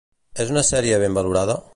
[0.45, 1.61] És una sèrie ben valorada?